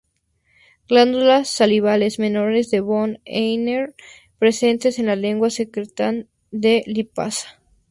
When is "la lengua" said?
5.05-5.51